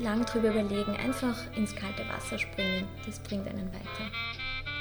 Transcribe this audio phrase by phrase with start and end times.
[0.00, 4.10] lang drüber überlegen, einfach ins kalte Wasser springen, das bringt einen weiter.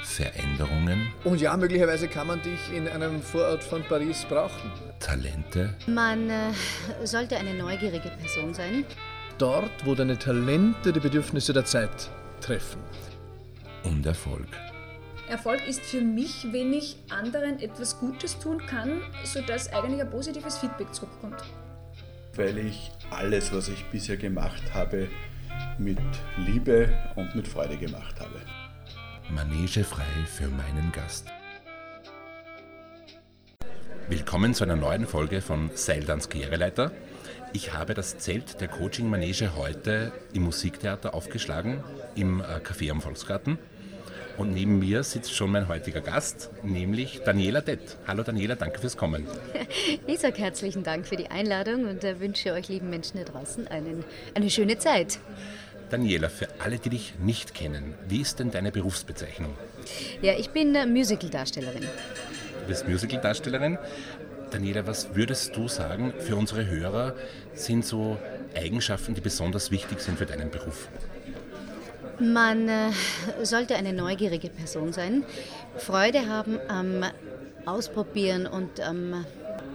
[0.03, 1.11] Veränderungen.
[1.25, 4.71] Und ja, möglicherweise kann man dich in einem Vorort von Paris brauchen.
[5.01, 5.75] Talente.
[5.85, 6.53] Man äh,
[7.03, 8.85] sollte eine neugierige Person sein.
[9.37, 12.09] Dort, wo deine Talente die Bedürfnisse der Zeit
[12.39, 12.79] treffen.
[13.83, 14.47] Und Erfolg.
[15.27, 20.57] Erfolg ist für mich, wenn ich anderen etwas Gutes tun kann, sodass eigentlich ein positives
[20.57, 21.43] Feedback zurückkommt.
[22.37, 25.07] Weil ich alles, was ich bisher gemacht habe,
[25.79, 25.97] mit
[26.37, 28.39] Liebe und mit Freude gemacht habe.
[29.31, 31.25] Manege frei für meinen Gast.
[34.07, 36.91] Willkommen zu einer neuen Folge von Seildans Karriereleiter.
[37.53, 41.83] Ich habe das Zelt der Coaching Manege heute im Musiktheater aufgeschlagen,
[42.13, 43.57] im äh, Café am Volksgarten.
[44.37, 47.97] Und neben mir sitzt schon mein heutiger Gast, nämlich Daniela Dett.
[48.05, 49.27] Hallo Daniela, danke fürs Kommen.
[50.07, 53.67] Ich sage herzlichen Dank für die Einladung und äh, wünsche euch lieben Menschen da draußen
[53.67, 54.03] einen,
[54.35, 55.19] eine schöne Zeit.
[55.89, 59.53] Daniela, für alle, die dich nicht kennen, wie ist denn deine Berufsbezeichnung?
[60.21, 61.81] Ja, ich bin äh, Musicaldarstellerin.
[61.81, 63.77] Du bist Musicaldarstellerin.
[64.51, 67.15] Daniela, was würdest du sagen, für unsere Hörer
[67.53, 68.17] sind so
[68.55, 70.87] Eigenschaften, die besonders wichtig sind für deinen Beruf?
[72.19, 72.91] Man äh,
[73.43, 75.23] sollte eine neugierige Person sein,
[75.77, 77.05] Freude haben am
[77.65, 79.25] Ausprobieren und am,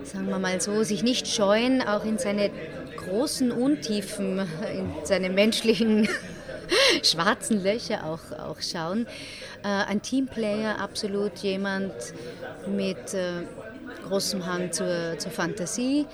[0.02, 2.50] sagen wir mal so, sich nicht scheuen, auch in seine
[2.96, 6.08] großen Untiefen, in seine menschlichen
[7.02, 9.06] schwarzen Löcher auch, auch schauen.
[9.62, 11.92] Äh, ein Teamplayer, absolut jemand
[12.66, 13.44] mit äh,
[14.08, 16.06] großem Hang zur, zur Fantasie.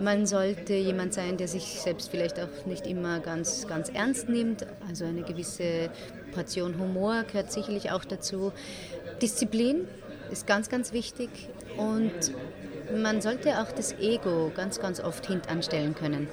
[0.00, 4.66] Man sollte jemand sein, der sich selbst vielleicht auch nicht immer ganz, ganz ernst nimmt.
[4.88, 5.90] Also eine gewisse
[6.32, 8.52] Portion Humor gehört sicherlich auch dazu.
[9.20, 9.86] Disziplin
[10.30, 11.30] ist ganz, ganz wichtig.
[11.76, 12.32] Und
[13.00, 16.28] man sollte auch das Ego ganz, ganz oft hintanstellen können.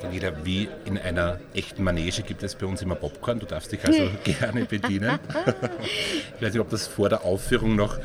[0.00, 3.40] Daniela, wie in einer echten Manege gibt es bei uns immer Popcorn.
[3.40, 5.18] Du darfst dich also gerne bedienen.
[6.36, 7.98] ich weiß nicht, ob das vor der Aufführung noch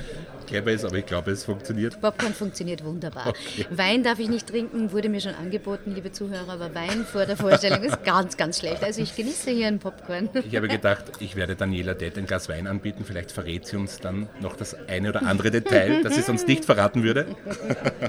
[0.46, 2.00] clever ist, aber ich glaube, es funktioniert.
[2.02, 3.28] Popcorn funktioniert wunderbar.
[3.28, 3.66] Okay.
[3.70, 7.38] Wein darf ich nicht trinken, wurde mir schon angeboten, liebe Zuhörer, aber Wein vor der
[7.38, 8.84] Vorstellung ist ganz, ganz schlecht.
[8.84, 10.30] Also ich genieße hier einen Popcorn.
[10.48, 13.06] Ich habe gedacht, ich werde Daniela Dett ein Glas Wein anbieten.
[13.06, 16.66] Vielleicht verrät sie uns dann noch das eine oder andere Detail, das sie sonst nicht
[16.66, 17.28] verraten würde.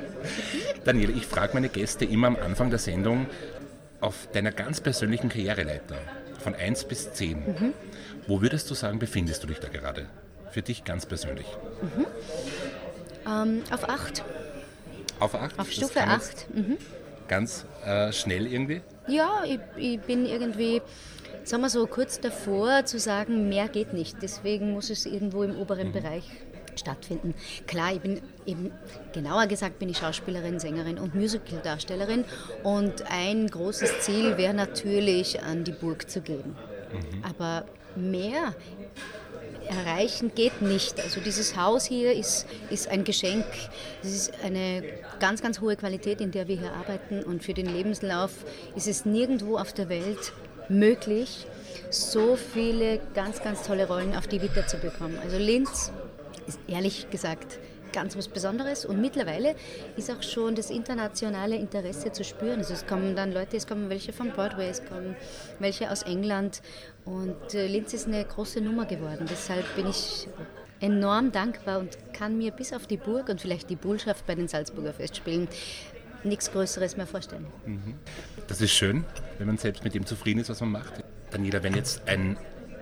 [0.85, 3.27] Daniela, ich frage meine Gäste immer am Anfang der Sendung,
[4.01, 5.97] auf deiner ganz persönlichen Karriereleiter
[6.39, 7.73] von 1 bis 10, mhm.
[8.27, 10.07] wo würdest du sagen, befindest du dich da gerade?
[10.55, 11.47] Für dich ganz persönlich.
[11.83, 12.07] Mhm.
[13.27, 14.23] Ähm, auf 8.
[15.19, 15.59] Auf 8?
[15.59, 16.47] Auf Stufe 8.
[16.55, 16.77] Mhm.
[17.27, 18.81] Ganz äh, schnell irgendwie?
[19.09, 20.81] Ja, ich, ich bin irgendwie
[21.43, 24.19] sagen wir so, kurz davor zu sagen, mehr geht nicht.
[24.23, 25.93] Deswegen muss es irgendwo im oberen mhm.
[25.95, 26.23] Bereich
[26.77, 27.35] stattfinden.
[27.67, 28.71] Klar, ich bin eben,
[29.13, 32.25] genauer gesagt, bin ich Schauspielerin, Sängerin und Musicaldarstellerin
[32.63, 36.55] und ein großes Ziel wäre natürlich, an die Burg zu gehen.
[36.93, 37.25] Mhm.
[37.25, 37.65] Aber
[37.97, 38.55] mehr
[39.69, 41.01] erreichen geht nicht.
[41.01, 43.45] Also dieses Haus hier ist, ist ein Geschenk.
[44.03, 44.83] Es ist eine
[45.21, 48.33] ganz, ganz hohe Qualität, in der wir hier arbeiten und für den Lebenslauf
[48.77, 50.33] ist es nirgendwo auf der Welt
[50.69, 51.47] möglich,
[51.91, 55.19] so viele ganz, ganz tolle Rollen auf die Vita zu bekommen.
[55.23, 55.93] Also Linz
[56.47, 57.59] ist ehrlich gesagt
[57.95, 59.55] ganz was Besonderes und mittlerweile
[59.97, 62.59] ist auch schon das internationale Interesse zu spüren.
[62.59, 65.17] Also es kommen dann Leute, es kommen welche von Broadway, es kommen
[65.61, 66.61] welche aus England
[67.05, 69.27] und äh, Linz ist eine große Nummer geworden.
[69.31, 70.29] Deshalb bin ich
[70.81, 74.49] enorm dankbar und kann mir bis auf die Burg und vielleicht die Bullschaft bei den
[74.49, 75.49] Salzburger Festspielen
[76.25, 77.47] nichts Größeres mehr vorstellen.
[77.65, 77.95] Mhm.
[78.49, 79.05] Das ist schön,
[79.39, 81.05] wenn man selbst mit dem zufrieden ist, was man macht.
[81.31, 82.37] Daniela, wenn jetzt, ein,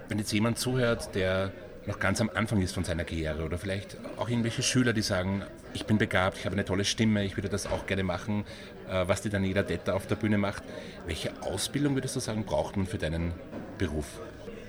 [0.09, 1.53] wenn jetzt jemand zuhört, der
[1.87, 5.43] noch ganz am Anfang ist von seiner Karriere oder vielleicht auch irgendwelche Schüler, die sagen,
[5.75, 8.45] ich bin begabt, ich habe eine tolle Stimme, ich würde das auch gerne machen,
[8.89, 10.63] äh, was die Daniela Detta auf der Bühne macht.
[11.07, 13.33] Welche Ausbildung würdest du sagen, braucht man für deinen
[13.79, 14.07] Beruf?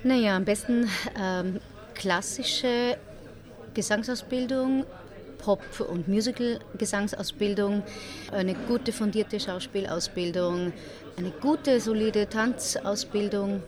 [0.02, 0.88] Naja, am besten
[1.20, 1.60] ähm,
[1.94, 2.96] klassische
[3.74, 4.84] Gesangsausbildung,
[5.38, 7.82] Pop- und Musical-Gesangsausbildung,
[8.32, 10.72] eine gute fundierte Schauspielausbildung,
[11.16, 13.62] eine gute, solide Tanzausbildung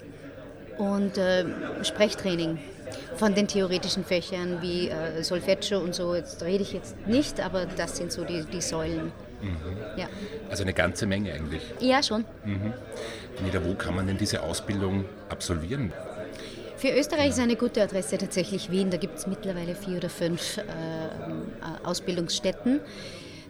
[0.79, 1.45] und äh,
[1.83, 2.59] Sprechtraining
[3.17, 6.15] von den theoretischen Fächern wie äh, Solfeggio und so.
[6.15, 9.13] Jetzt rede ich jetzt nicht, aber das sind so die, die Säulen.
[9.97, 10.07] Ja.
[10.51, 11.63] Also eine ganze Menge eigentlich.
[11.81, 12.25] ja, schon.
[13.45, 15.93] Nida, wo kann man denn diese Ausbildung absolvieren?
[16.77, 18.91] Für Österreich ist eine gute Adresse tatsächlich Wien.
[18.91, 20.65] Da gibt es mittlerweile vier oder fünf äh, äh,
[21.85, 22.81] Ausbildungsstätten.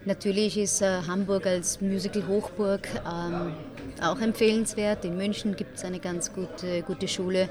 [0.05, 3.53] Natürlich ist äh, Hamburg als Musical-Hochburg ähm,
[4.01, 5.03] auch empfehlenswert.
[5.03, 7.49] In München gibt es eine ganz gute, gute Schule.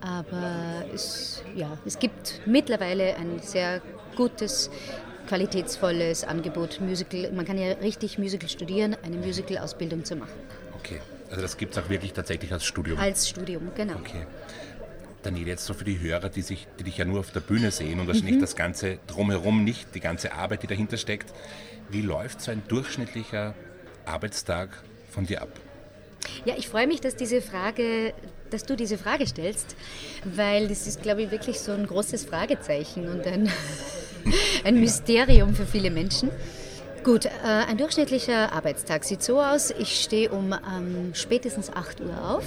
[0.00, 3.82] Aber es, ja, es gibt mittlerweile ein sehr
[4.16, 4.70] gutes,
[5.28, 6.80] qualitätsvolles Angebot.
[6.80, 10.32] Musical, man kann ja richtig Musical studieren, eine Musical-Ausbildung zu machen.
[10.78, 12.98] Okay, also das gibt es auch wirklich tatsächlich als Studium.
[12.98, 13.94] Als Studium, genau.
[13.96, 14.26] Okay.
[15.22, 17.70] Daniel, jetzt so für die Hörer, die, sich, die dich ja nur auf der Bühne
[17.70, 21.32] sehen und wahrscheinlich das Ganze drumherum nicht, die ganze Arbeit, die dahinter steckt.
[21.90, 23.54] Wie läuft so ein durchschnittlicher
[24.06, 24.70] Arbeitstag
[25.10, 25.50] von dir ab?
[26.44, 28.12] Ja, ich freue mich, dass diese Frage,
[28.50, 29.76] dass du diese Frage stellst,
[30.24, 33.50] weil das ist, glaube ich, wirklich so ein großes Fragezeichen und ein,
[34.64, 36.30] ein Mysterium für viele Menschen.
[37.02, 42.30] Gut, äh, ein durchschnittlicher Arbeitstag sieht so aus, ich stehe um ähm, spätestens 8 Uhr
[42.30, 42.44] auf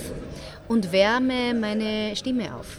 [0.67, 2.77] und wärme meine Stimme auf.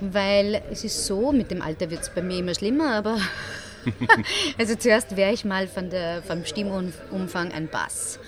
[0.00, 3.18] Weil es ist so, mit dem Alter wird es bei mir immer schlimmer, aber
[4.58, 8.18] also zuerst wäre ich mal von der, vom Stimmumfang ein Bass.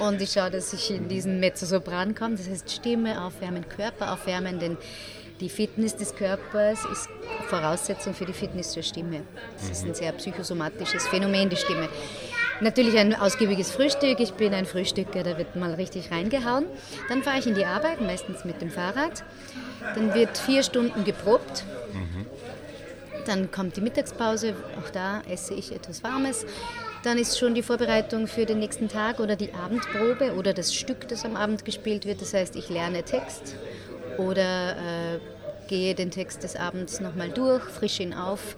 [0.00, 2.36] Und ich schaue, dass ich in diesen Mezzosopran komme.
[2.36, 4.76] Das heißt Stimme aufwärmen, Körper aufwärmen, denn
[5.40, 7.08] die Fitness des Körpers ist
[7.48, 9.22] Voraussetzung für die Fitness der Stimme.
[9.58, 11.88] Das ist ein sehr psychosomatisches Phänomen, die Stimme.
[12.60, 14.20] Natürlich ein ausgiebiges Frühstück.
[14.20, 16.66] Ich bin ein Frühstücker, da wird mal richtig reingehauen.
[17.08, 19.24] Dann fahre ich in die Arbeit, meistens mit dem Fahrrad.
[19.96, 21.64] Dann wird vier Stunden geprobt.
[23.26, 26.46] Dann kommt die Mittagspause, auch da esse ich etwas Warmes.
[27.04, 31.06] Dann ist schon die Vorbereitung für den nächsten Tag oder die Abendprobe oder das Stück,
[31.06, 32.22] das am Abend gespielt wird.
[32.22, 33.56] Das heißt, ich lerne Text
[34.16, 35.18] oder äh,
[35.68, 38.56] gehe den Text des Abends nochmal durch, frische ihn auf.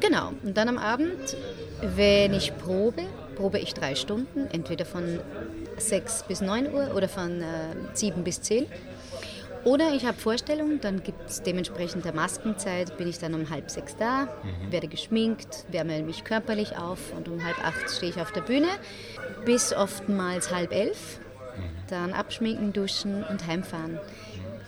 [0.00, 1.36] Genau, und dann am Abend,
[1.80, 3.04] wenn ich probe,
[3.36, 5.20] probe ich drei Stunden, entweder von
[5.76, 7.46] 6 bis 9 Uhr oder von äh,
[7.92, 8.66] 7 bis 10.
[9.64, 13.70] Oder ich habe Vorstellungen, dann gibt es dementsprechend der Maskenzeit, bin ich dann um halb
[13.70, 14.28] sechs da,
[14.70, 18.68] werde geschminkt, wärme mich körperlich auf und um halb acht stehe ich auf der Bühne,
[19.46, 21.18] bis oftmals halb elf.
[21.88, 23.98] Dann abschminken, duschen und heimfahren.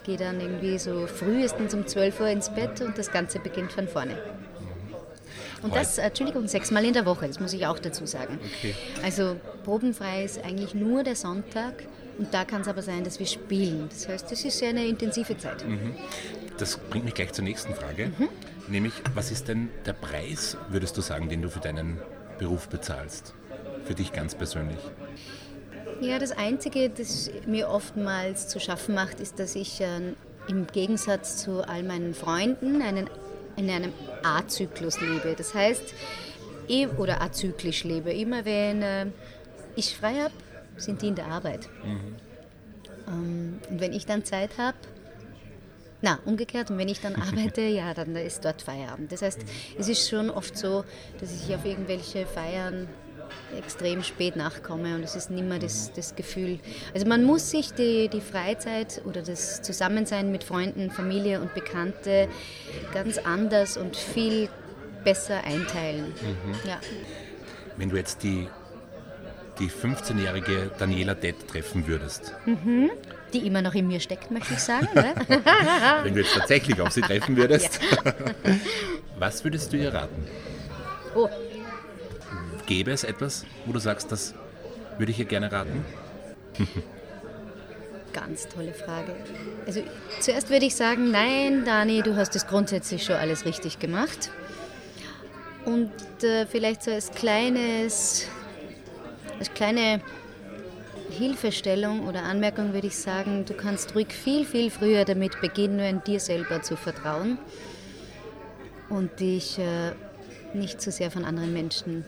[0.04, 3.88] Gehe dann irgendwie so frühestens um 12 Uhr ins Bett und das Ganze beginnt von
[3.88, 4.16] vorne.
[5.62, 8.38] Und das, Entschuldigung, sechsmal in der Woche, das muss ich auch dazu sagen.
[9.02, 11.84] Also probenfrei ist eigentlich nur der Sonntag
[12.18, 13.88] und da kann es aber sein, dass wir spielen.
[13.90, 15.64] Das heißt, das ist ja eine intensive Zeit.
[16.58, 18.10] Das bringt mich gleich zur nächsten Frage.
[18.68, 21.98] Nämlich, was ist denn der Preis, würdest du sagen, den du für deinen
[22.38, 23.34] Beruf bezahlst?
[23.84, 24.78] Für dich ganz persönlich.
[26.00, 30.14] Ja, das Einzige, das mir oftmals zu schaffen macht, ist, dass ich äh,
[30.48, 33.08] im Gegensatz zu all meinen Freunden einen,
[33.56, 33.92] in einem
[34.22, 35.34] A-Zyklus lebe.
[35.36, 35.94] Das heißt,
[36.68, 38.12] eh- oder azyklisch lebe.
[38.12, 39.06] Immer wenn äh,
[39.76, 40.34] ich frei habe,
[40.76, 41.68] sind die in der Arbeit.
[43.08, 44.76] Ähm, und wenn ich dann Zeit habe,
[46.02, 49.12] na, umgekehrt, und wenn ich dann arbeite, ja, dann ist dort Feierabend.
[49.12, 49.40] Das heißt,
[49.78, 50.84] es ist schon oft so,
[51.20, 52.88] dass ich auf irgendwelche Feiern
[53.56, 56.58] extrem spät nachkomme und es ist nicht mehr das, das Gefühl.
[56.94, 62.28] Also man muss sich die, die Freizeit oder das Zusammensein mit Freunden, Familie und Bekannte
[62.92, 64.48] ganz anders und viel
[65.04, 66.12] besser einteilen.
[66.66, 66.80] Ja.
[67.76, 68.48] Wenn du jetzt die,
[69.58, 72.32] die 15-jährige Daniela Dett treffen würdest,
[73.32, 74.88] Die immer noch in mir steckt, möchte ich sagen.
[74.94, 75.14] Ne?
[76.02, 77.80] wenn du jetzt tatsächlich auf sie treffen würdest,
[79.18, 80.26] was würdest du ihr raten?
[81.14, 81.28] Oh,
[82.66, 84.34] Gäbe es etwas, wo du sagst, das
[84.98, 85.84] würde ich ihr gerne raten?
[88.12, 89.14] ganz tolle Frage.
[89.66, 89.82] Also
[90.20, 94.30] zuerst würde ich sagen, nein, Dani, du hast es grundsätzlich schon alles richtig gemacht.
[95.64, 98.26] Und äh, vielleicht so als kleines,
[99.38, 100.00] als kleine
[101.10, 106.20] Hilfestellung oder Anmerkung würde ich sagen, du kannst ruhig viel, viel früher damit beginnen, dir
[106.20, 107.38] selber zu vertrauen
[108.88, 109.92] und dich äh,
[110.54, 112.04] nicht zu sehr von anderen Menschen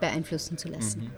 [0.00, 1.10] beeinflussen zu lassen.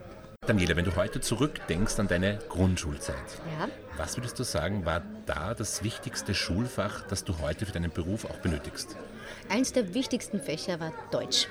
[0.46, 3.16] Daniela, wenn du heute zurückdenkst an deine Grundschulzeit,
[3.58, 3.68] Ja.
[3.96, 8.26] was würdest du sagen, war da das wichtigste Schulfach, das du heute für deinen Beruf
[8.26, 8.94] auch benötigst?
[9.48, 11.48] Eins der wichtigsten Fächer war Deutsch.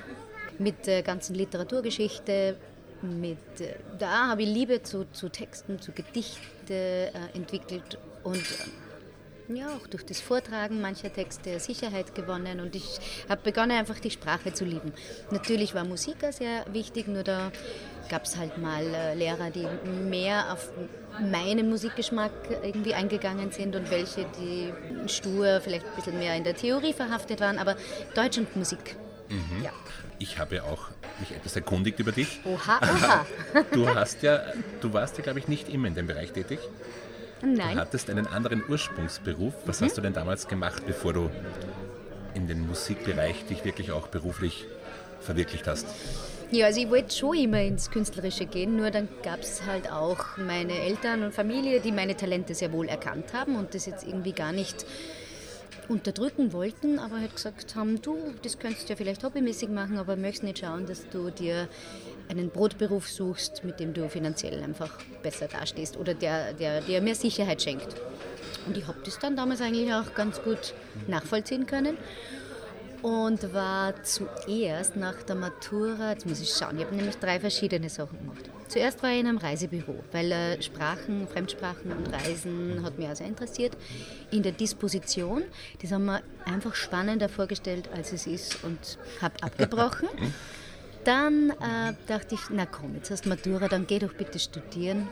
[0.60, 2.56] Mit der ganzen Literaturgeschichte,
[3.04, 9.54] mit, äh, da habe ich Liebe zu, zu Texten, zu Gedichten äh, entwickelt und äh,
[9.54, 14.10] ja, auch durch das Vortragen mancher Texte Sicherheit gewonnen und ich habe begonnen, einfach die
[14.10, 14.92] Sprache zu lieben.
[15.30, 17.52] Natürlich war Musik sehr wichtig, nur da
[18.08, 19.66] gab es halt mal äh, Lehrer, die
[20.08, 20.70] mehr auf
[21.20, 22.32] meinen Musikgeschmack
[22.62, 24.72] irgendwie eingegangen sind und welche, die
[25.08, 27.76] stur vielleicht ein bisschen mehr in der Theorie verhaftet waren, aber
[28.14, 28.96] Deutsch und Musik
[29.62, 29.70] Ja.
[30.18, 30.88] Ich habe ja auch
[31.20, 32.40] mich etwas erkundigt über dich.
[32.44, 33.26] Oha, oha.
[33.72, 34.42] Du hast ja,
[34.80, 36.58] du warst ja, glaube ich, nicht immer in dem Bereich tätig.
[37.40, 37.78] Du Nein.
[37.78, 39.54] hattest einen anderen Ursprungsberuf.
[39.66, 41.30] Was hast du denn damals gemacht, bevor du
[42.34, 44.66] in den Musikbereich dich wirklich auch beruflich
[45.20, 45.86] verwirklicht hast?
[46.50, 50.36] Ja, also ich wollte schon immer ins Künstlerische gehen, nur dann gab es halt auch
[50.36, 54.32] meine Eltern und Familie, die meine Talente sehr wohl erkannt haben und das jetzt irgendwie
[54.32, 54.84] gar nicht
[55.88, 60.16] unterdrücken wollten, aber halt gesagt haben, du, das könntest du ja vielleicht hobbymäßig machen, aber
[60.16, 61.68] möchtest nicht schauen, dass du dir
[62.28, 67.14] einen Brotberuf suchst, mit dem du finanziell einfach besser dastehst oder der, der dir mehr
[67.14, 67.94] Sicherheit schenkt.
[68.66, 70.74] Und ich habe das dann damals eigentlich auch ganz gut
[71.06, 71.98] nachvollziehen können
[73.02, 77.90] und war zuerst nach der Matura, jetzt muss ich schauen, ich habe nämlich drei verschiedene
[77.90, 78.48] Sachen gemacht.
[78.68, 83.16] Zuerst war ich in einem Reisebüro, weil äh, Sprachen, Fremdsprachen und Reisen hat mich auch
[83.16, 83.76] sehr interessiert.
[84.30, 85.42] In der Disposition,
[85.80, 90.08] das haben wir einfach spannender vorgestellt, als es ist und habe abgebrochen.
[91.04, 95.06] Dann äh, dachte ich, na komm, jetzt hast du Matura, dann geh doch bitte studieren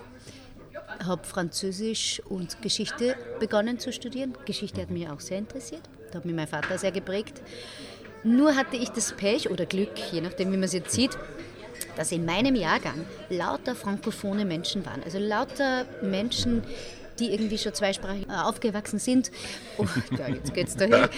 [1.06, 4.34] habe Französisch und Geschichte begonnen zu studieren.
[4.44, 5.82] Geschichte hat mich auch sehr interessiert.
[6.10, 7.42] Da hat mich mein Vater sehr geprägt.
[8.24, 11.18] Nur hatte ich das Pech oder Glück, je nachdem, wie man es jetzt sieht,
[11.96, 15.02] dass in meinem Jahrgang lauter frankophone Menschen waren.
[15.04, 16.62] Also lauter Menschen,
[17.18, 19.30] die irgendwie schon zweisprachig äh, aufgewachsen sind.
[19.78, 19.86] Oh,
[20.18, 21.08] ja, jetzt geht's dahin.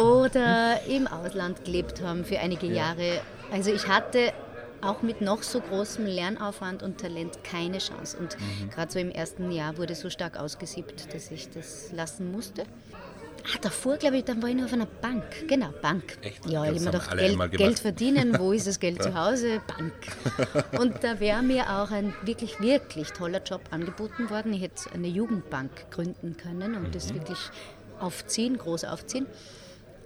[0.00, 3.20] Oder im Ausland gelebt haben für einige Jahre.
[3.52, 4.32] Also ich hatte
[4.80, 8.16] auch mit noch so großem Lernaufwand und Talent keine Chance.
[8.18, 8.36] Und
[8.70, 12.64] gerade so im ersten Jahr wurde so stark ausgesiebt, dass ich das lassen musste.
[13.46, 15.24] Ah, davor, glaube ich, dann war ich noch auf einer Bank.
[15.46, 16.16] Genau, Bank.
[16.22, 16.46] Echt?
[16.46, 17.58] Ja, Ja, ich das habe mir gedacht, Geld.
[17.58, 19.60] Geld verdienen, wo ist das Geld zu Hause?
[19.66, 19.92] Bank.
[20.80, 24.52] Und da wäre mir auch ein wirklich, wirklich toller Job angeboten worden.
[24.54, 27.38] Ich hätte eine Jugendbank gründen können und das wirklich
[28.00, 29.26] aufziehen, groß aufziehen.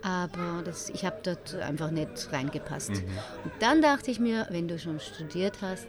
[0.03, 2.91] Aber das, ich habe dort einfach nicht reingepasst.
[2.91, 5.87] Und dann dachte ich mir, wenn du schon studiert hast,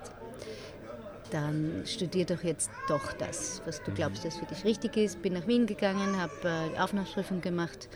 [1.31, 5.21] dann studier doch jetzt doch das, was du glaubst, das für dich richtig ist.
[5.21, 7.89] Bin nach Wien gegangen, habe äh, Aufnahmeprüfung gemacht.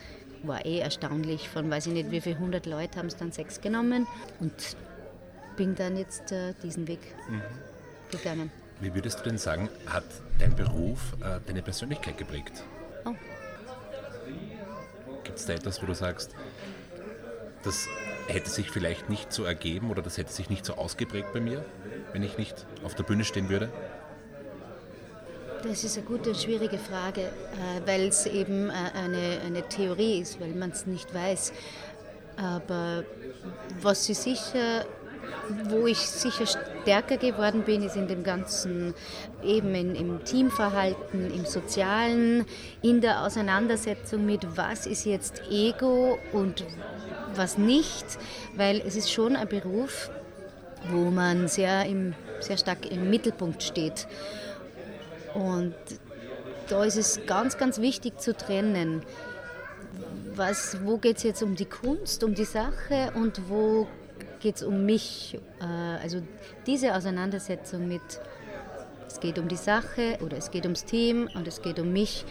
[0.44, 3.62] War eh erstaunlich, von weiß ich nicht wie viele hundert Leute haben es dann sechs
[3.62, 4.08] genommen
[4.40, 4.75] und
[5.56, 7.00] bin dann jetzt äh, diesen Weg
[8.12, 8.52] gegangen.
[8.82, 10.04] Wie würdest du denn sagen, hat
[10.40, 12.63] dein Beruf äh, deine Persönlichkeit geprägt?
[13.06, 13.13] Oh.
[15.24, 16.36] Gibt es da etwas, wo du sagst,
[17.63, 17.88] das
[18.27, 21.65] hätte sich vielleicht nicht so ergeben oder das hätte sich nicht so ausgeprägt bei mir,
[22.12, 23.70] wenn ich nicht auf der Bühne stehen würde?
[25.63, 30.20] Das ist eine gute und schwierige Frage, äh, weil es eben äh, eine, eine Theorie
[30.20, 31.53] ist, weil man es nicht weiß.
[32.36, 33.05] Aber
[33.82, 34.86] was sie sicher,
[35.70, 36.46] wo ich sicher
[36.84, 38.94] stärker geworden bin, ist in dem ganzen,
[39.42, 42.46] eben in, im Teamverhalten, im Sozialen,
[42.82, 46.66] in der Auseinandersetzung mit, was ist jetzt Ego und
[47.36, 48.06] was nicht,
[48.56, 50.10] weil es ist schon ein Beruf,
[50.92, 54.06] wo man sehr, im, sehr stark im Mittelpunkt steht.
[55.34, 55.74] Und
[56.68, 59.04] da ist es ganz, ganz wichtig zu trennen.
[60.36, 63.88] Was, wo geht es jetzt um die Kunst, um die Sache und wo
[64.44, 65.40] geht es um mich?
[65.60, 66.22] Äh, Also
[66.68, 68.02] diese Auseinandersetzung mit,
[69.08, 72.26] es geht um die Sache oder es geht ums Team und es geht um mich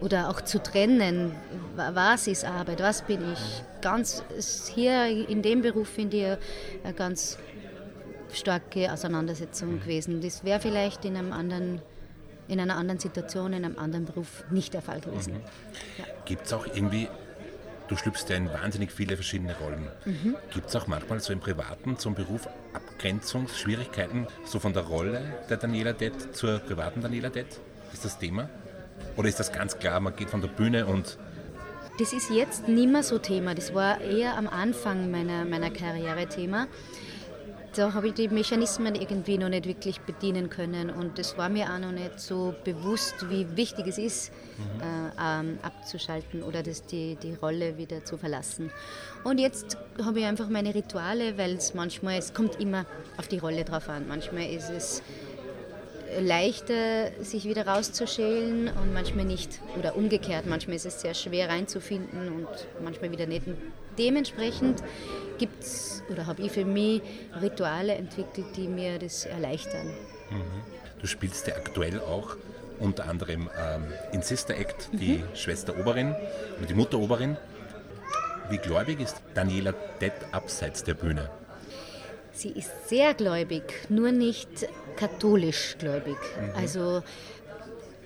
[0.00, 1.32] oder auch zu trennen,
[1.76, 3.62] wa- was ist Arbeit, was bin ich.
[3.82, 4.24] Ganz
[4.74, 7.36] hier in dem Beruf finde ich eine ganz
[8.32, 10.20] starke Auseinandersetzung gewesen.
[10.22, 11.82] Das wäre vielleicht in einem anderen
[12.48, 15.36] in einer anderen Situation, in einem anderen Beruf nicht der Fall gewesen.
[16.24, 17.06] Gibt es auch irgendwie,
[17.90, 19.88] du schlüpfst ja in wahnsinnig viele verschiedene Rollen.
[20.54, 25.20] Gibt es auch manchmal so im Privaten zum Beruf Abgrenzungsschwierigkeiten, so von der Rolle
[25.50, 27.60] der Daniela Dett zur privaten Daniela Dett?
[27.92, 28.48] Ist das Thema?
[29.16, 31.18] Oder ist das ganz klar, man geht von der Bühne und
[31.98, 33.54] Das ist jetzt nicht mehr so Thema.
[33.54, 36.68] Das war eher am Anfang meiner, meiner Karriere Thema.
[37.74, 41.72] Da habe ich die Mechanismen irgendwie noch nicht wirklich bedienen können und es war mir
[41.72, 44.32] auch noch nicht so bewusst, wie wichtig es ist,
[44.80, 48.72] äh, ähm, abzuschalten oder das, die, die Rolle wieder zu verlassen.
[49.22, 52.86] Und jetzt habe ich einfach meine Rituale, weil es manchmal, es kommt immer
[53.16, 54.08] auf die Rolle drauf an.
[54.08, 55.02] Manchmal ist es
[56.18, 59.60] leichter, sich wieder rauszuschälen und manchmal nicht.
[59.78, 62.48] Oder umgekehrt, manchmal ist es sehr schwer reinzufinden und
[62.82, 63.46] manchmal wieder nicht.
[63.46, 63.58] Und
[63.98, 64.82] dementsprechend
[65.38, 67.02] gibt es, oder habe ich für mich
[67.40, 69.90] Rituale entwickelt, die mir das erleichtern.
[71.00, 72.36] du spielst ja aktuell auch
[72.78, 76.14] unter anderem ähm, in Sister Act die Schwester Oberin
[76.58, 77.36] oder die Mutter Oberin.
[78.48, 81.30] Wie gläubig ist Daniela Dett abseits der Bühne?
[82.32, 84.66] Sie ist sehr gläubig, nur nicht
[84.96, 86.16] katholisch gläubig.
[86.56, 87.02] Also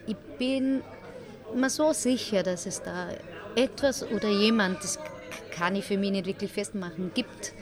[0.06, 0.82] ich bin
[1.54, 3.08] mir so sicher, dass es da
[3.54, 4.98] etwas oder jemand, das
[5.54, 7.52] kann ich für mich nicht wirklich festmachen, gibt,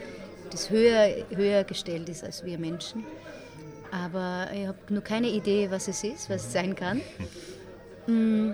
[0.49, 3.03] das höher, höher gestellt ist als wir Menschen.
[3.91, 7.01] Aber ich habe nur keine Idee, was es ist, was es sein kann.
[8.07, 8.53] Mm,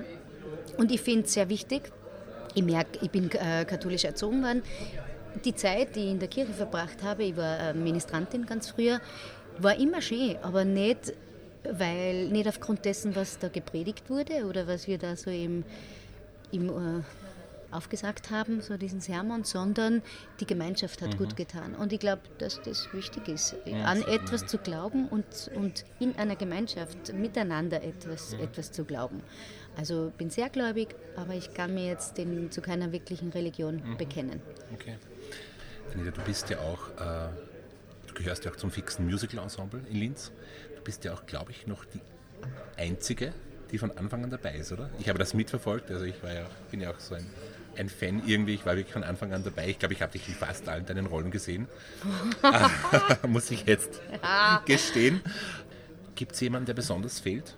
[0.77, 1.91] und ich finde es sehr wichtig.
[2.55, 4.63] Ich merke, ich bin äh, katholisch erzogen worden.
[5.45, 8.99] Die Zeit, die ich in der Kirche verbracht habe, ich war äh, Ministrantin ganz früher,
[9.57, 11.13] war immer schön, aber nicht,
[11.63, 15.63] weil, nicht aufgrund dessen, was da gepredigt wurde oder was wir da so im,
[16.51, 17.01] im äh,
[17.71, 20.01] aufgesagt haben, so diesen Sermon, sondern
[20.39, 21.17] die Gemeinschaft hat mhm.
[21.17, 21.75] gut getan.
[21.75, 26.15] Und ich glaube, dass das wichtig ist, ja, an etwas zu glauben und, und in
[26.17, 28.41] einer Gemeinschaft miteinander etwas, mhm.
[28.41, 29.21] etwas zu glauben.
[29.77, 33.97] Also bin sehr gläubig, aber ich kann mir jetzt den, zu keiner wirklichen Religion mhm.
[33.97, 34.41] bekennen.
[34.73, 34.97] Okay.
[35.93, 37.29] Anita, du bist ja auch, äh,
[38.07, 40.31] du gehörst ja auch zum fixen Musical-Ensemble in Linz.
[40.75, 42.01] Du bist ja auch, glaube ich, noch die
[42.77, 43.33] einzige,
[43.71, 44.89] die von Anfang an dabei ist, oder?
[44.99, 47.25] Ich habe das mitverfolgt, also ich war ja, bin ja auch so ein
[47.77, 48.55] ein Fan irgendwie.
[48.55, 49.67] Ich war wirklich von Anfang an dabei.
[49.69, 51.67] Ich glaube, ich habe dich in fast allen deinen Rollen gesehen.
[53.27, 54.01] Muss ich jetzt
[54.65, 55.21] gestehen.
[56.15, 57.55] Gibt es jemanden, der besonders fehlt?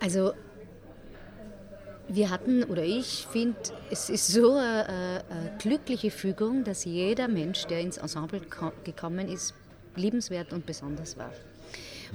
[0.00, 0.34] Also,
[2.08, 3.56] wir hatten, oder ich finde,
[3.90, 8.42] es ist so eine, eine, glückliche Fügung, dass jeder Mensch, der ins Ensemble
[8.84, 9.54] gekommen ist,
[9.96, 11.32] liebenswert und besonders war.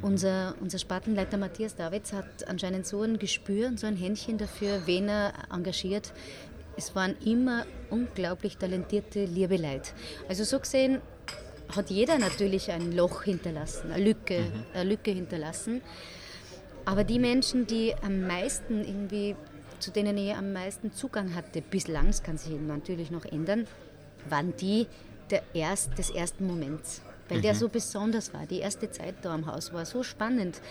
[0.01, 4.81] Unser, unser Spartenleiter Matthias Davids hat anscheinend so ein Gespür und so ein Händchen dafür,
[4.85, 6.13] wen er engagiert.
[6.77, 9.91] Es waren immer unglaublich talentierte liebe Leute.
[10.29, 11.01] Also so gesehen
[11.75, 14.63] hat jeder natürlich ein Loch hinterlassen, eine Lücke, mhm.
[14.73, 15.81] eine Lücke hinterlassen.
[16.85, 19.35] Aber die Menschen, die am meisten irgendwie,
[19.79, 23.67] zu denen ich am meisten Zugang hatte, bislang, das kann sich natürlich noch ändern,
[24.29, 24.87] waren die
[25.29, 27.43] der erst, des ersten Moments weil mhm.
[27.43, 28.45] der so besonders war.
[28.45, 30.61] Die erste Zeit da am Haus war so spannend,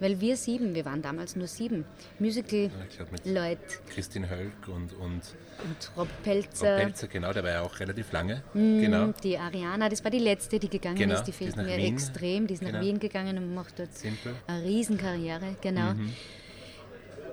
[0.00, 1.84] weil wir sieben, wir waren damals nur sieben,
[2.18, 3.60] Musical-Leute.
[3.88, 5.22] Christine Hölk und, und,
[5.64, 6.74] und Rob Pelzer.
[6.74, 8.42] Rob Pelzer, genau, der war ja auch relativ lange.
[8.52, 9.12] Mm, genau.
[9.22, 11.94] Die Ariana, das war die letzte, die gegangen genau, ist, die fehlt mir Wien.
[11.94, 12.46] extrem.
[12.46, 12.72] Die ist genau.
[12.72, 14.34] nach Wien gegangen und macht dort Simple.
[14.46, 15.94] eine Riesenkarriere, genau.
[15.94, 16.12] Mhm.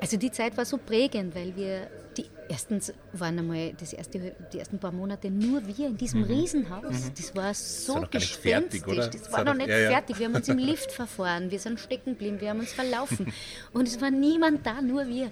[0.02, 4.60] Also die Zeit war so prägend, weil wir die erstens waren einmal das erste, die
[4.60, 6.28] ersten paar Monate nur wir in diesem mhm.
[6.28, 7.06] Riesenhaus.
[7.06, 7.12] Mhm.
[7.16, 8.84] Das war so das war gespenstig.
[8.84, 10.20] Fertig, das war noch nicht ja, fertig.
[10.20, 13.32] Wir haben uns im Lift verfahren, wir sind stecken geblieben, wir haben uns verlaufen.
[13.74, 15.32] Und es war niemand da, nur wir.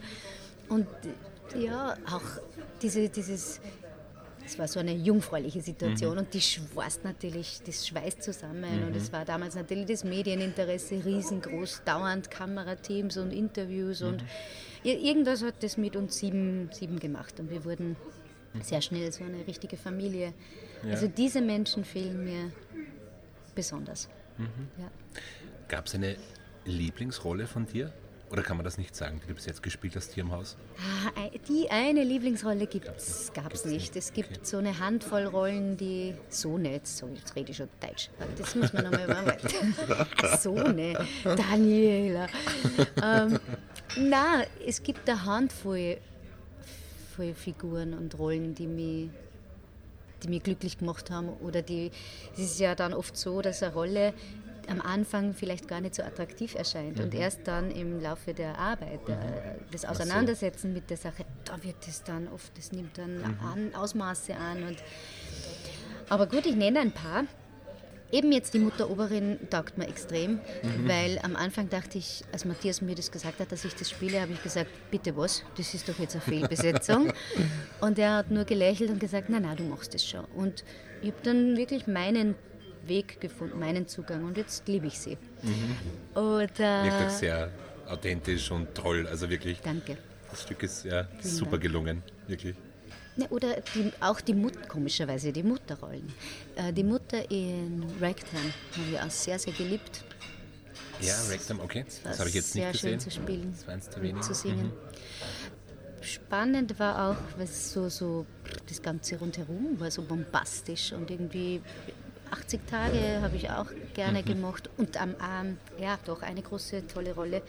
[0.69, 0.87] Und
[1.57, 2.21] ja, auch
[2.81, 3.59] diese, dieses,
[4.45, 6.19] es war so eine jungfräuliche Situation mhm.
[6.19, 8.81] und die schweißt natürlich, das schweißt zusammen.
[8.81, 8.87] Mhm.
[8.87, 14.27] Und es war damals natürlich das Medieninteresse riesengroß, dauernd Kamerateams und Interviews und mhm.
[14.83, 17.95] Irgendwas hat das mit uns sieben, sieben gemacht und wir wurden
[18.61, 20.33] sehr schnell so eine richtige Familie.
[20.83, 20.91] Ja.
[20.91, 22.51] Also diese Menschen fehlen mir
[23.55, 24.09] besonders.
[24.37, 24.47] Mhm.
[24.77, 24.89] Ja.
[25.67, 26.17] Gab es eine
[26.65, 27.93] Lieblingsrolle von dir?
[28.29, 30.57] Oder kann man das nicht sagen, die du bis jetzt gespielt hast hier im Haus?
[31.15, 33.95] Ah, die eine Lieblingsrolle gab es nicht.
[33.95, 34.39] Es gibt okay.
[34.43, 38.73] so eine Handvoll Rollen, die so nicht, so jetzt rede ich schon Deutsch, das muss
[38.73, 39.73] man nochmal überarbeiten.
[40.41, 42.27] so ne, Daniela.
[43.01, 43.39] ähm,
[43.99, 45.97] na, es gibt eine Handvoll
[47.15, 49.09] voll Figuren und Rollen, die mich,
[50.23, 51.29] die mich glücklich gemacht haben.
[51.41, 51.91] Oder die,
[52.33, 54.13] es ist ja dann oft so, dass eine Rolle
[54.69, 57.05] am Anfang vielleicht gar nicht so attraktiv erscheint mhm.
[57.05, 59.15] und erst dann im Laufe der Arbeit, mhm.
[59.71, 60.73] das Auseinandersetzen so.
[60.73, 63.39] mit der Sache, da wird es dann oft, das nimmt dann mhm.
[63.41, 64.63] an, Ausmaße an.
[64.63, 64.77] Und,
[66.09, 67.23] aber gut, ich nenne ein paar.
[68.11, 70.87] Eben jetzt die Mutteroberin taugt mir extrem, mhm.
[70.87, 74.21] weil am Anfang dachte ich, als Matthias mir das gesagt hat, dass ich das spiele,
[74.21, 77.11] habe ich gesagt, bitte was, das ist doch jetzt eine Fehlbesetzung.
[77.81, 80.23] und er hat nur gelächelt und gesagt, nein, nein, du machst das schon.
[80.35, 80.63] Und
[81.01, 82.35] ich habe dann wirklich meinen
[82.85, 85.17] Weg gefunden, meinen Zugang und jetzt liebe ich sie.
[85.41, 86.21] Mhm.
[86.21, 87.51] Und, äh, wirklich sehr
[87.87, 89.59] authentisch und toll, also wirklich.
[89.61, 89.97] Danke.
[90.29, 91.63] Das Stück ist ja super Dank.
[91.63, 92.55] gelungen, wirklich.
[93.17, 96.13] Ja, oder die, auch die Mutter, komischerweise die Mutterrollen.
[96.55, 100.03] Äh, die Mutter in Ragtime haben wir auch sehr, sehr geliebt.
[101.01, 101.83] Ja, Ragtime, okay.
[101.85, 102.81] Das, das habe ich jetzt nicht gesehen.
[102.81, 104.21] Sehr schön zu spielen, das war eins zu wenig.
[104.21, 104.67] zu singen.
[104.67, 104.71] Mhm.
[106.01, 108.25] Spannend war auch, was so, so
[108.67, 111.61] das Ganze rundherum war so bombastisch und irgendwie
[112.31, 114.25] 80 Tage habe ich auch gerne mhm.
[114.25, 114.69] gemacht.
[114.77, 117.41] Und am ähm, ja, doch eine große, tolle Rolle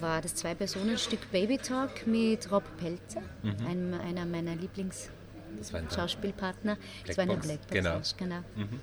[0.00, 3.66] war das Zwei-Personen-Stück Baby Talk mit Rob Pelzer, mhm.
[3.66, 6.76] einem, einer meiner Lieblings-Schauspielpartner.
[7.06, 8.16] Das war eine Blackbox, genau.
[8.16, 8.40] genau.
[8.56, 8.80] Mhm.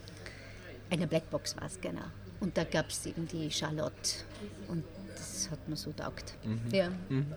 [0.90, 2.06] Eine Blackbox war es, genau.
[2.40, 4.24] Und da gab es eben die Charlotte
[4.68, 4.84] und
[5.16, 6.36] das hat mir so taugt.
[6.44, 6.62] Mhm.
[6.72, 6.90] Ja.
[7.10, 7.34] Mhm.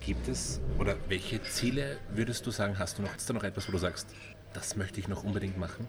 [0.00, 3.68] Gibt es, oder welche Ziele würdest du sagen, hast du noch, ist da noch etwas,
[3.68, 4.08] wo du sagst,
[4.52, 5.88] das möchte ich noch unbedingt machen?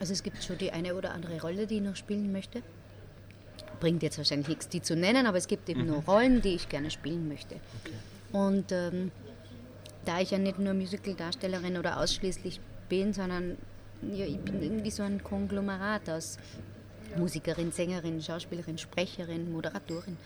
[0.00, 2.62] Also es gibt schon die eine oder andere Rolle, die ich noch spielen möchte.
[3.80, 5.86] Bringt jetzt wahrscheinlich nichts, die zu nennen, aber es gibt eben mhm.
[5.88, 7.56] nur Rollen, die ich gerne spielen möchte.
[7.56, 7.94] Okay.
[8.32, 9.10] Und ähm,
[10.04, 13.56] da ich ja nicht nur Musical-Darstellerin oder ausschließlich bin, sondern
[14.12, 16.38] ja, ich bin irgendwie so ein Konglomerat aus
[17.16, 20.16] Musikerin, Sängerin, Schauspielerin, Sprecherin, Moderatorin,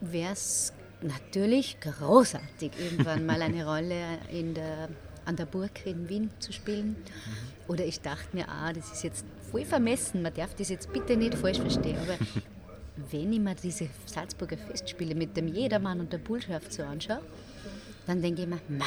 [0.00, 4.88] wäre es natürlich großartig, irgendwann mal eine Rolle in der,
[5.24, 6.96] an der Burg in Wien zu spielen.
[7.68, 11.16] Oder ich dachte mir, ah, das ist jetzt voll vermessen, man darf das jetzt bitte
[11.16, 12.16] nicht falsch verstehen, aber
[13.10, 17.20] wenn ich mir diese Salzburger Festspiele mit dem Jedermann und der Bullschaft so anschaue,
[18.06, 18.84] dann denke ich mir, ma,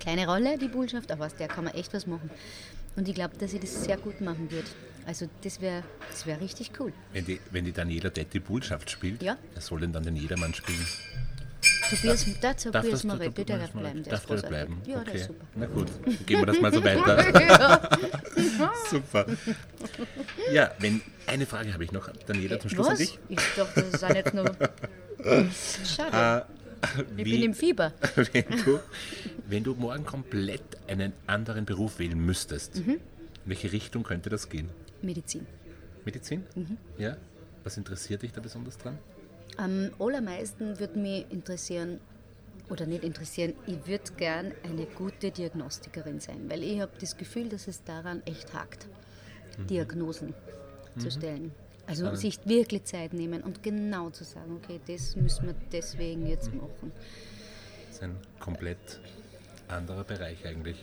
[0.00, 2.30] kleine Rolle, die Bullschaft, aber aus der kann man echt was machen.
[2.96, 4.68] Und ich glaube, dass ich das sehr gut machen würde.
[5.06, 6.92] Also das wäre das wär richtig cool.
[7.12, 9.36] Wenn die, wenn die Daniela Detti Bullschaft spielt, Ja.
[9.52, 10.86] wer soll denn dann den Jedermann spielen?
[11.96, 14.02] Tobias, der Tobias das- Moretti, der darf bleiben.
[14.02, 14.82] Der Darf ist bleiben?
[14.86, 15.04] Ja, okay.
[15.06, 15.44] der ist super.
[15.54, 17.98] Na gut, dann geben wir das mal so weiter.
[18.90, 19.26] super.
[20.52, 22.98] Ja, wenn, eine Frage habe ich noch, Daniela, zum Schluss an Was?
[23.00, 23.18] dich.
[23.28, 24.46] Ich dachte, das sind jetzt noch...
[25.84, 26.46] Schade,
[27.16, 27.92] ich bin im Fieber.
[28.32, 28.80] wenn, du,
[29.48, 32.90] wenn du morgen komplett einen anderen Beruf wählen müsstest, Mhm.
[32.94, 33.00] in
[33.44, 34.68] welche Richtung könnte das gehen?
[35.02, 35.46] Medizin.
[36.04, 36.44] Medizin?
[36.54, 36.76] Mhm.
[36.98, 37.16] Ja?
[37.64, 38.98] Was interessiert dich da besonders dran?
[39.56, 42.00] Am allermeisten würde mich interessieren,
[42.70, 47.48] oder nicht interessieren, ich würde gern eine gute Diagnostikerin sein, weil ich habe das Gefühl,
[47.48, 48.86] dass es daran echt hakt,
[49.68, 50.34] Diagnosen
[50.98, 51.52] zu stellen.
[51.86, 56.54] Also sich wirklich Zeit nehmen und genau zu sagen, okay, das müssen wir deswegen jetzt
[56.54, 56.92] machen.
[57.86, 59.00] Das ist ein komplett
[59.72, 60.76] anderer Bereich eigentlich.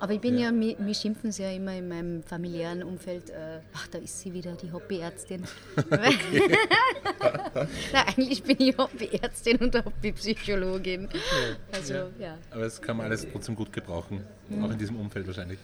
[0.00, 3.60] Aber ich bin ja, mir, mir schimpfen sie ja immer in meinem familiären Umfeld, äh,
[3.72, 5.44] ach, da ist sie wieder, die Hobbyärztin.
[7.92, 11.08] Na, eigentlich bin ich Hobbyärztin und Hobbypsychologin.
[11.72, 12.36] Also, ja.
[12.50, 14.64] Aber es kann man alles trotzdem gut gebrauchen, Mhm.
[14.64, 15.58] auch in diesem Umfeld wahrscheinlich.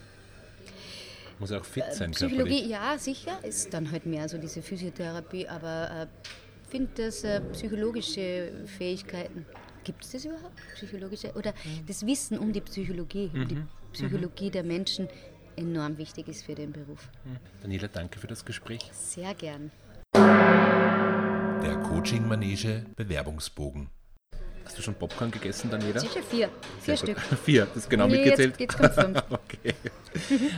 [1.39, 2.69] Muss ja auch fit sein, Äh, Psychologie, körperlich.
[2.69, 6.07] ja, sicher, ist dann halt mehr so diese Physiotherapie, aber
[6.63, 9.45] ich finde, dass äh, psychologische Fähigkeiten,
[9.83, 10.61] gibt es das überhaupt?
[10.75, 11.53] Psychologische, oder
[11.87, 13.57] das Wissen um die Psychologie, um die
[13.93, 15.07] Psychologie der Menschen
[15.55, 17.09] enorm wichtig ist für den Beruf.
[17.61, 18.89] Daniela, danke für das Gespräch.
[18.93, 19.71] Sehr gern.
[20.13, 23.89] Der Coaching Manege Bewerbungsbogen.
[24.65, 25.99] Hast du schon Popcorn gegessen, Daniela?
[25.99, 26.49] Sicher vier.
[26.79, 27.19] Vier Stück.
[27.43, 28.59] Vier, das ist genau Nee, mitgezählt.
[28.59, 29.23] Jetzt geht's um fünf.
[29.31, 29.73] Okay.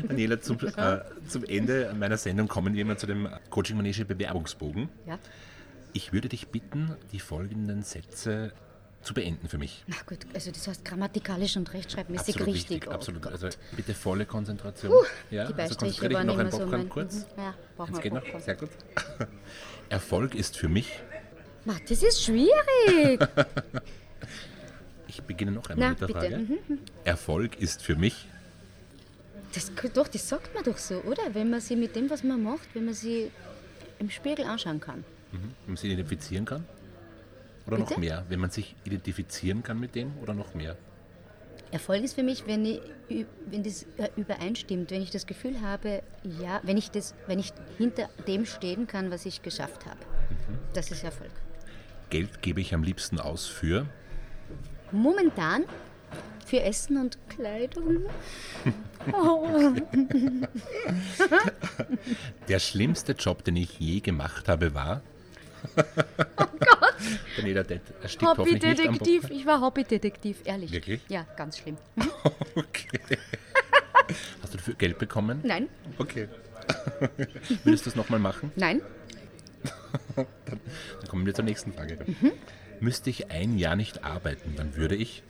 [0.07, 4.89] Daniela, zum, äh, zum Ende meiner Sendung kommen wir mal zu dem Coaching Manege Bewerbungsbogen.
[5.07, 5.19] Ja.
[5.93, 8.51] Ich würde dich bitten, die folgenden Sätze
[9.03, 9.83] zu beenden für mich.
[9.87, 12.71] Na gut, also das heißt grammatikalisch und rechtschreibmäßig Absolut richtig.
[12.71, 13.21] wichtig, Oh absolut.
[13.21, 13.33] Gott.
[13.33, 14.93] Also bitte volle Konzentration.
[15.29, 17.15] ja, die also konzentriere dich noch ein so Popcorn mein- kurz.
[17.15, 17.23] Mhm.
[17.37, 18.69] Ja, brauchen wir geht noch, sehr gut.
[19.89, 20.89] Erfolg ist für mich,
[21.65, 22.49] Ma, das ist schwierig.
[25.07, 26.19] ich beginne noch einmal Na, mit der bitte.
[26.19, 26.37] Frage.
[26.39, 26.79] Mhm.
[27.03, 28.27] Erfolg ist für mich,
[29.53, 31.21] Das, doch, das sagt man doch so, oder?
[31.33, 33.31] Wenn man sie mit dem, was man macht, wenn man sie
[33.99, 35.03] im Spiegel anschauen kann.
[35.31, 36.65] wenn man sich identifizieren kann?
[37.67, 37.99] Oder noch Bitte?
[37.99, 38.25] mehr?
[38.29, 40.77] Wenn man sich identifizieren kann mit dem oder noch mehr?
[41.71, 42.81] Erfolg ist für mich, wenn, ich,
[43.49, 46.03] wenn das äh, übereinstimmt, wenn ich das Gefühl habe,
[46.39, 49.97] ja, wenn ich, das, wenn ich hinter dem stehen kann, was ich geschafft habe.
[50.73, 51.31] Das ist Erfolg.
[52.11, 53.87] Geld gebe ich am liebsten aus für.
[54.91, 55.63] Momentan
[56.45, 58.03] für Essen und Kleidung.
[59.11, 59.73] Oh.
[62.47, 65.01] Der schlimmste Job, den ich je gemacht habe, war.
[65.75, 66.72] Oh Gott!
[67.37, 67.79] Daniela, das
[68.11, 69.29] stickt hoffentlich nicht am Hobbydetektiv.
[69.31, 70.71] Ich war Hobbydetektiv, ehrlich.
[70.71, 71.01] Wirklich?
[71.09, 71.77] Ja, ganz schlimm.
[72.55, 73.17] Okay.
[74.41, 75.39] Hast du dafür Geld bekommen?
[75.43, 76.27] Nein, Okay.
[77.63, 78.51] Würdest du das nochmal machen?
[78.55, 78.81] nein.
[80.15, 80.27] Dann
[81.09, 81.97] kommen wir zur nächsten Frage.
[82.79, 85.23] Müsste ich ein Jahr nicht arbeiten, dann würde ich.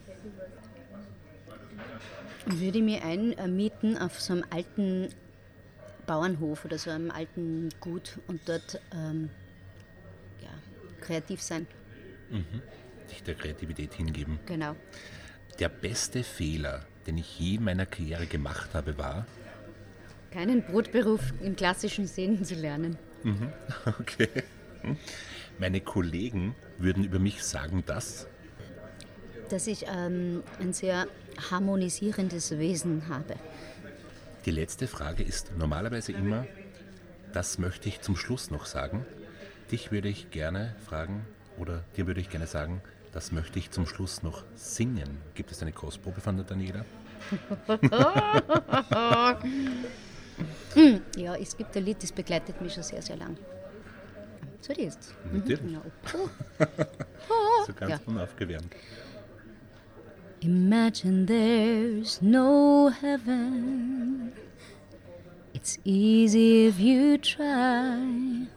[2.46, 5.10] Würde ich mir einmieten auf so einem alten
[6.08, 9.30] Bauernhof oder so einem alten Gut und dort ähm,
[11.04, 11.68] kreativ sein.
[13.08, 14.40] Sich der Kreativität hingeben.
[14.46, 14.76] Genau.
[15.60, 19.28] Der beste Fehler, den ich je in meiner Karriere gemacht habe, war.
[20.32, 22.98] Keinen Brotberuf im klassischen Sinn zu lernen.
[23.86, 24.28] Okay.
[25.60, 28.28] Meine Kollegen würden über mich sagen, dass.
[29.50, 31.08] Dass ich ähm, ein sehr
[31.52, 33.36] harmonisierendes Wesen habe.
[34.46, 36.46] Die letzte Frage ist normalerweise immer,
[37.32, 39.06] das möchte ich zum Schluss noch sagen.
[39.72, 41.26] Dich würde ich gerne fragen,
[41.58, 45.18] oder dir würde ich gerne sagen, das möchte ich zum Schluss noch singen.
[45.36, 46.86] Gibt es eine Kostprobe von der Daniela?
[51.16, 53.38] Ja, es gibt ein Lied, das begleitet mich schon sehr, sehr lang.
[54.62, 55.14] So, die ist.
[55.32, 55.60] Natürlich.
[55.62, 55.82] Genau.
[57.66, 58.00] So ganz Ja.
[58.06, 58.76] unaufgewärmt.
[60.42, 64.34] Imagine there's no heaven.
[65.54, 68.48] It's easy if you try.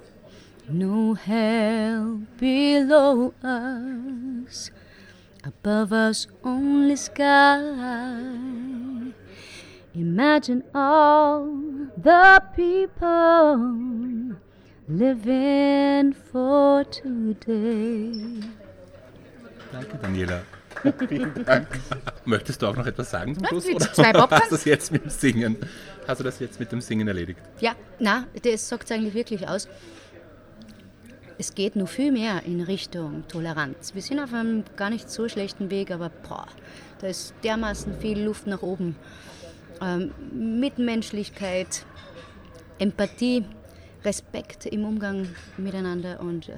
[0.68, 4.70] No hell below us.
[5.46, 7.60] above us only sky.
[9.94, 11.46] Imagine all
[11.96, 14.36] the people
[14.88, 18.42] living for today.
[19.72, 20.42] Danke, Daniela.
[21.08, 21.68] Vielen Dank.
[22.26, 23.66] Möchtest du auch noch etwas sagen zum Was, Schluss?
[23.74, 24.40] Oder zwei Popcorn?
[24.40, 25.56] hast du das jetzt mit dem Singen?
[26.06, 27.40] Hast du das jetzt mit dem Singen erledigt?
[27.60, 29.68] Ja, na, das sagt es eigentlich wirklich aus.
[31.38, 33.94] Es geht nur viel mehr in Richtung Toleranz.
[33.94, 36.46] Wir sind auf einem gar nicht so schlechten Weg, aber boah,
[37.00, 38.96] da ist dermaßen viel Luft nach oben.
[39.82, 41.84] Ähm, Mitmenschlichkeit,
[42.78, 43.44] Empathie,
[44.02, 46.54] Respekt im Umgang miteinander und äh,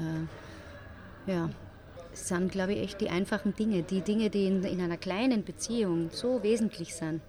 [1.27, 1.51] ja,
[2.13, 3.83] es sind, glaube ich, echt die einfachen Dinge.
[3.83, 7.21] Die Dinge, die in, in einer kleinen Beziehung so wesentlich sind,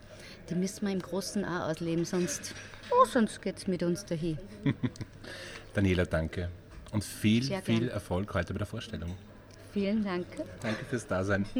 [0.51, 2.53] die müssen wir im Großen auch ausleben, sonst,
[2.91, 4.37] oh, sonst geht es mit uns dahin.
[5.73, 6.49] Daniela, danke.
[6.91, 7.89] Und viel, Sehr viel gern.
[7.89, 9.15] Erfolg heute bei der Vorstellung.
[9.73, 10.25] Vielen Dank.
[10.61, 11.45] Danke fürs Dasein.